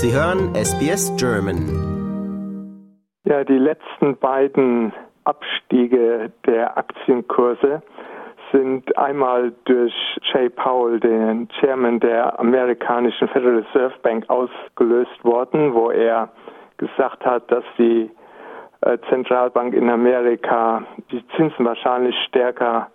Sie 0.00 0.12
hören 0.12 0.54
SBS 0.54 1.12
German. 1.16 1.58
Ja, 3.24 3.42
die 3.42 3.58
letzten 3.58 4.16
beiden 4.18 4.92
Abstiege 5.24 6.30
der 6.46 6.78
Aktienkurse 6.78 7.82
sind 8.52 8.96
einmal 8.96 9.52
durch 9.64 9.92
Jay 10.32 10.50
Powell, 10.50 11.00
den 11.00 11.48
Chairman 11.58 11.98
der 11.98 12.38
amerikanischen 12.38 13.26
Federal 13.26 13.64
Reserve 13.64 13.94
Bank, 14.04 14.30
ausgelöst 14.30 15.24
worden, 15.24 15.74
wo 15.74 15.90
er 15.90 16.28
gesagt 16.76 17.26
hat, 17.26 17.50
dass 17.50 17.64
die 17.76 18.08
äh, 18.82 18.98
Zentralbank 19.08 19.74
in 19.74 19.90
Amerika 19.90 20.84
die 21.10 21.26
Zinsen 21.36 21.66
wahrscheinlich 21.66 22.14
stärker 22.28 22.86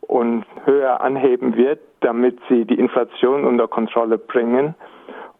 und 0.00 0.44
höher 0.64 1.00
anheben 1.00 1.54
wird, 1.54 1.78
damit 2.00 2.40
sie 2.48 2.64
die 2.64 2.80
Inflation 2.80 3.44
unter 3.44 3.68
Kontrolle 3.68 4.18
bringen. 4.18 4.74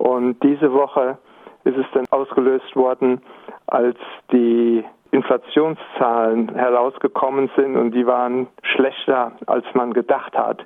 Und 0.00 0.42
diese 0.42 0.72
Woche 0.72 1.18
ist 1.64 1.77
es 1.77 1.84
dann 1.92 2.06
ausgelöst 2.10 2.74
worden, 2.74 3.20
als 3.66 3.98
die 4.32 4.82
Inflationszahlen 5.10 6.54
herausgekommen 6.54 7.50
sind 7.54 7.76
und 7.76 7.90
die 7.90 8.06
waren 8.06 8.46
schlechter, 8.62 9.32
als 9.46 9.66
man 9.74 9.92
gedacht 9.92 10.34
hat. 10.34 10.64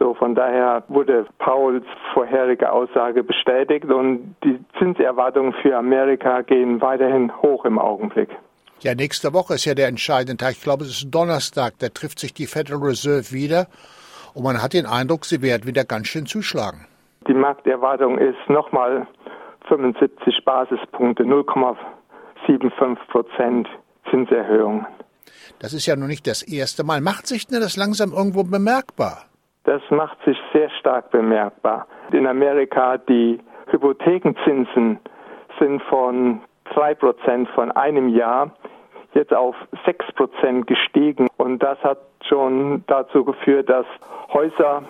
So, 0.00 0.14
von 0.14 0.34
daher 0.34 0.82
wurde 0.88 1.26
Pauls 1.38 1.84
vorherige 2.12 2.72
Aussage 2.72 3.22
bestätigt 3.22 3.84
und 3.84 4.34
die 4.42 4.58
Zinserwartungen 4.80 5.52
für 5.62 5.76
Amerika 5.76 6.42
gehen 6.42 6.80
weiterhin 6.80 7.30
hoch 7.42 7.64
im 7.66 7.78
Augenblick. 7.78 8.30
Ja, 8.80 8.96
nächste 8.96 9.32
Woche 9.32 9.54
ist 9.54 9.64
ja 9.64 9.74
der 9.74 9.86
entscheidende 9.86 10.36
Tag. 10.38 10.54
Ich 10.54 10.62
glaube, 10.62 10.82
es 10.82 10.90
ist 10.90 11.14
Donnerstag. 11.14 11.74
Da 11.78 11.88
trifft 11.88 12.18
sich 12.18 12.34
die 12.34 12.46
Federal 12.46 12.82
Reserve 12.82 13.30
wieder 13.30 13.68
und 14.34 14.42
man 14.42 14.60
hat 14.60 14.72
den 14.72 14.86
Eindruck, 14.86 15.24
sie 15.24 15.40
werden 15.40 15.66
wieder 15.66 15.84
ganz 15.84 16.08
schön 16.08 16.26
zuschlagen. 16.26 16.84
Die 17.26 17.34
Markterwartung 17.34 18.18
ist 18.18 18.38
nochmal 18.48 19.06
75 19.68 20.44
Basispunkte, 20.44 21.24
0,75 21.24 22.96
Prozent 23.08 23.68
Zinserhöhung. 24.10 24.86
Das 25.58 25.72
ist 25.72 25.86
ja 25.86 25.96
noch 25.96 26.06
nicht 26.06 26.26
das 26.26 26.42
erste 26.42 26.84
Mal. 26.84 27.00
Macht 27.00 27.26
sich 27.26 27.46
denn 27.46 27.60
das 27.60 27.76
langsam 27.76 28.12
irgendwo 28.12 28.44
bemerkbar? 28.44 29.24
Das 29.64 29.82
macht 29.90 30.18
sich 30.24 30.36
sehr 30.52 30.70
stark 30.78 31.10
bemerkbar. 31.10 31.86
In 32.12 32.26
Amerika 32.26 32.98
die 32.98 33.40
Hypothekenzinsen 33.70 35.00
sind 35.58 35.82
von 35.84 36.40
2 36.74 36.94
Prozent 36.94 37.48
von 37.50 37.72
einem 37.72 38.08
Jahr 38.08 38.52
jetzt 39.14 39.34
auf 39.34 39.56
6 39.84 40.12
Prozent 40.14 40.66
gestiegen. 40.66 41.26
Und 41.38 41.58
das 41.60 41.78
hat 41.82 41.98
schon 42.28 42.84
dazu 42.86 43.24
geführt, 43.24 43.68
dass 43.68 43.86
Häuser 44.32 44.84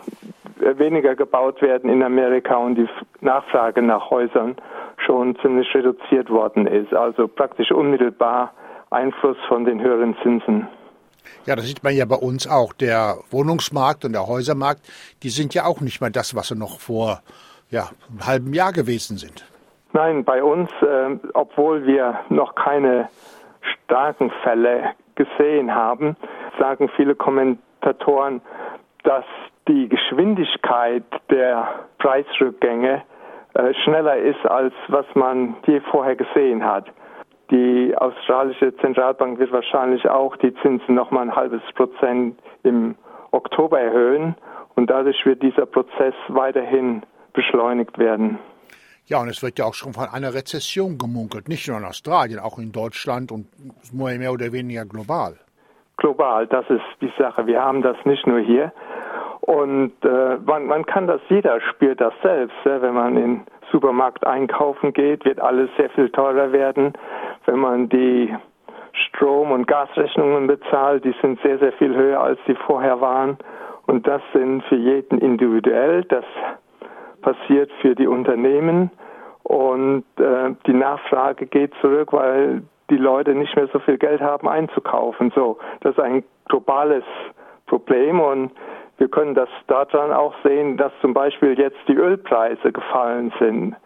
weniger 0.61 1.15
gebaut 1.15 1.61
werden 1.63 1.91
in 1.91 2.03
Amerika 2.03 2.57
und 2.57 2.77
die 2.77 2.89
Nachfrage 3.21 3.83
nach 3.83 4.11
Häusern 4.11 4.57
schon 5.05 5.37
ziemlich 5.41 5.73
reduziert 5.75 6.31
worden 6.31 6.67
ist. 6.67 6.95
Also 6.95 7.29
praktisch 7.29 7.71
unmittelbar 7.71 8.53
Einfluss 8.91 9.37
von 9.49 9.65
den 9.65 9.81
höheren 9.81 10.17
Zinsen. 10.23 10.69
Ja, 11.45 11.57
das 11.57 11.67
sieht 11.67 11.83
man 11.83 11.95
ja 11.95 12.05
bei 12.05 12.17
uns 12.17 12.49
auch. 12.49 12.73
Der 12.73 13.17
Wohnungsmarkt 13.31 14.05
und 14.05 14.13
der 14.13 14.27
Häusermarkt, 14.27 14.81
die 15.23 15.29
sind 15.29 15.55
ja 15.55 15.65
auch 15.65 15.81
nicht 15.81 16.01
mehr 16.01 16.11
das, 16.11 16.35
was 16.35 16.49
sie 16.49 16.57
noch 16.57 16.81
vor 16.81 17.21
ja, 17.71 17.91
einem 18.11 18.27
halben 18.27 18.53
Jahr 18.53 18.73
gewesen 18.73 19.17
sind. 19.17 19.45
Nein, 19.93 20.25
bei 20.25 20.43
uns, 20.43 20.71
äh, 20.83 21.17
obwohl 21.35 21.87
wir 21.87 22.21
noch 22.29 22.55
keine 22.55 23.09
starken 23.85 24.31
Fälle 24.43 24.93
gesehen 25.15 25.75
haben, 25.75 26.17
sagen 26.59 26.89
viele 26.97 27.15
Kommentatoren, 27.15 28.41
dass 29.05 29.25
die 29.69 29.89
Geschwindigkeit 29.89 31.05
der 31.31 31.87
Preisrückgänge 31.99 33.03
äh, 33.55 33.75
schneller 33.85 34.17
ist, 34.17 34.45
als 34.47 34.75
was 34.89 35.07
man 35.15 35.57
je 35.67 35.81
vorher 35.91 36.17
gesehen 36.17 36.65
hat. 36.65 36.87
Die 37.51 37.95
australische 37.97 38.77
Zentralbank 38.79 39.39
wird 39.39 39.53
wahrscheinlich 39.53 40.09
auch 40.09 40.37
die 40.37 40.55
Zinsen 40.63 40.95
noch 40.95 41.11
mal 41.11 41.23
ein 41.23 41.35
halbes 41.35 41.63
Prozent 41.75 42.39
im 42.65 42.97
Oktober 43.31 43.81
erhöhen 43.81 44.35
und 44.75 44.91
dadurch 44.91 45.25
wird 45.25 45.43
dieser 45.43 45.67
Prozess 45.67 46.15
weiterhin 46.29 47.03
beschleunigt 47.33 47.99
werden. 47.99 48.39
Ja, 49.07 49.21
und 49.21 49.29
es 49.29 49.41
wird 49.43 49.59
ja 49.61 49.67
auch 49.67 49.75
schon 49.75 49.93
von 49.93 50.09
einer 50.09 50.35
Rezession 50.35 50.99
gemunkelt, 50.99 51.49
nicht 51.49 51.69
nur 51.69 51.79
in 51.79 51.85
Australien, 51.85 52.41
auch 52.41 52.59
in 52.59 52.73
Deutschland 52.73 53.31
und 53.31 53.47
mehr 53.93 54.33
oder 54.33 54.53
weniger 54.53 54.85
global. 54.85 55.37
Global, 55.97 56.47
das 56.49 56.69
ist 56.69 56.85
die 57.01 57.13
Sache. 57.17 57.47
Wir 57.47 57.63
haben 57.63 57.83
das 57.83 57.97
nicht 58.05 58.27
nur 58.27 58.41
hier. 58.41 58.73
Und 59.47 59.93
äh, 60.05 60.39
man, 60.45 60.67
man 60.67 60.85
kann 60.87 61.07
das, 61.07 61.21
jeder 61.29 61.61
spürt 61.61 62.01
das 62.01 62.13
selbst. 62.21 62.57
Ja? 62.65 62.83
Wenn 62.83 62.95
man 62.95 63.17
in 63.17 63.43
Supermarkt 63.71 64.27
einkaufen 64.27 64.93
geht, 64.93 65.25
wird 65.25 65.41
alles 65.41 65.71
sehr 65.77 65.89
viel 65.91 66.11
teurer 66.11 66.51
werden. 66.51 66.93
Wenn 67.47 67.61
man 67.61 67.89
die 67.89 68.35
Strom- 68.93 69.53
und 69.53 69.69
Gasrechnungen 69.69 70.49
bezahlt, 70.49 71.05
die 71.05 71.15
sind 71.23 71.41
sehr, 71.43 71.59
sehr 71.59 71.73
viel 71.75 71.95
höher, 71.95 72.21
als 72.21 72.41
sie 72.47 72.57
vorher 72.67 73.01
waren. 73.01 73.39
Und 73.87 74.09
das 74.09 74.21
sind 74.33 74.65
für 74.65 74.77
jeden 74.77 75.19
individuell. 75.19 76.03
Das 76.05 76.25
passiert 77.23 77.71
für 77.81 77.95
die 77.95 78.09
Unternehmen. 78.09 78.91
Und 79.45 80.05
äh, 80.19 80.55
die 80.67 80.75
Nachfrage 80.75 81.47
geht 81.47 81.73
zurück, 81.81 82.13
weil 82.13 82.63
die 82.91 82.97
Leute 82.97 83.33
nicht 83.33 83.55
mehr 83.55 83.69
so 83.73 83.79
viel 83.79 83.97
Geld 83.97 84.21
haben 84.21 84.49
einzukaufen. 84.49 85.31
So, 85.37 85.59
das 85.83 85.93
ist 85.93 86.01
ein 86.01 86.25
globales 86.49 87.05
Problem 87.67 88.21
und 88.21 88.51
wir 88.99 89.09
können 89.09 89.35
das 89.35 89.49
daran 89.67 90.13
auch 90.13 90.35
sehen, 90.43 90.77
dass 90.77 90.93
zum 91.01 91.13
Beispiel 91.13 91.59
jetzt 91.59 91.79
die 91.89 91.95
Ölpreise 91.95 92.73
gefallen 92.73 93.33
sind. 93.39 93.77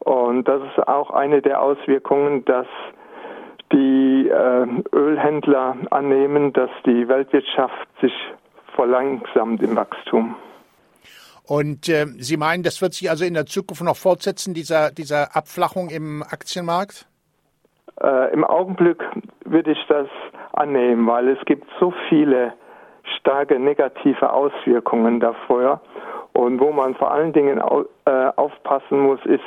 Und 0.00 0.48
das 0.48 0.62
ist 0.62 0.86
auch 0.88 1.10
eine 1.10 1.42
der 1.42 1.60
Auswirkungen, 1.60 2.44
dass 2.44 2.66
die 3.72 4.28
äh, 4.28 4.66
Ölhändler 4.92 5.76
annehmen, 5.90 6.52
dass 6.52 6.70
die 6.84 7.08
Weltwirtschaft 7.08 7.88
sich 8.00 8.12
verlangsamt 8.74 9.62
im 9.62 9.76
Wachstum. 9.76 10.34
Und 11.46 11.88
äh, 11.88 12.06
Sie 12.18 12.36
meinen, 12.36 12.62
das 12.62 12.80
wird 12.80 12.94
sich 12.94 13.10
also 13.10 13.24
in 13.24 13.34
der 13.34 13.46
Zukunft 13.46 13.82
noch 13.82 13.96
fortsetzen, 13.96 14.54
dieser, 14.54 14.90
dieser 14.90 15.36
Abflachung 15.36 15.90
im 15.90 16.22
Aktienmarkt? 16.22 17.06
Äh, 18.00 18.32
Im 18.32 18.44
Augenblick 18.44 19.02
würde 19.44 19.72
ich 19.72 19.84
das 19.88 20.08
annehmen, 20.52 21.06
weil 21.06 21.28
es 21.28 21.44
gibt 21.46 21.66
so 21.78 21.92
viele 22.08 22.52
starke 23.18 23.58
negative 23.58 24.32
Auswirkungen 24.32 25.20
davor. 25.20 25.80
Und 26.32 26.60
wo 26.60 26.70
man 26.70 26.94
vor 26.94 27.10
allen 27.12 27.32
Dingen 27.32 27.60
äh, 28.04 28.10
aufpassen 28.36 29.00
muss, 29.00 29.20
ist 29.26 29.44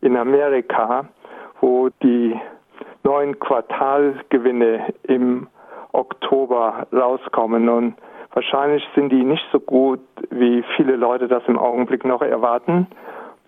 in 0.00 0.16
Amerika, 0.16 1.06
wo 1.60 1.90
die 2.02 2.38
neuen 3.04 3.38
Quartalgewinne 3.38 4.94
im 5.04 5.48
Oktober 5.92 6.86
rauskommen. 6.92 7.68
Und 7.68 7.94
wahrscheinlich 8.32 8.82
sind 8.94 9.10
die 9.10 9.24
nicht 9.24 9.44
so 9.52 9.60
gut, 9.60 10.00
wie 10.30 10.64
viele 10.76 10.96
Leute 10.96 11.28
das 11.28 11.42
im 11.46 11.58
Augenblick 11.58 12.04
noch 12.04 12.22
erwarten. 12.22 12.86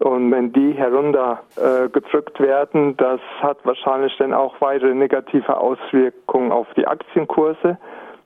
Und 0.00 0.30
wenn 0.32 0.52
die 0.52 0.72
heruntergedrückt 0.72 2.40
äh, 2.40 2.42
werden, 2.42 2.96
das 2.96 3.20
hat 3.40 3.58
wahrscheinlich 3.64 4.14
dann 4.18 4.34
auch 4.34 4.60
weitere 4.60 4.94
negative 4.94 5.56
Auswirkungen 5.56 6.52
auf 6.52 6.66
die 6.76 6.86
Aktienkurse. 6.86 7.78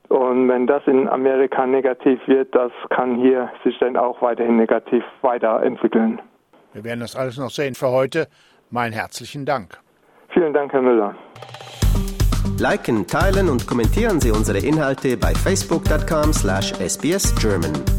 Und 0.09 0.49
wenn 0.49 0.67
das 0.67 0.81
in 0.87 1.07
Amerika 1.07 1.67
negativ 1.67 2.19
wird, 2.27 2.53
das 2.55 2.71
kann 2.89 3.15
hier 3.15 3.49
sich 3.63 3.77
dann 3.79 3.95
auch 3.95 4.21
weiterhin 4.21 4.57
negativ 4.57 5.05
weiterentwickeln. 5.21 6.19
Wir 6.73 6.83
werden 6.83 6.99
das 6.99 7.15
alles 7.15 7.37
noch 7.37 7.51
sehen. 7.51 7.75
Für 7.75 7.89
heute 7.89 8.27
meinen 8.71 8.93
herzlichen 8.93 9.45
Dank. 9.45 9.77
Vielen 10.29 10.53
Dank, 10.53 10.73
Herr 10.73 10.81
Müller. 10.81 11.13
Liken, 12.59 13.05
teilen 13.07 13.49
und 13.49 13.67
kommentieren 13.67 14.19
Sie 14.19 14.31
unsere 14.31 14.57
Inhalte 14.59 15.17
bei 15.17 15.33
facebook.com/sbsgerman. 15.33 17.98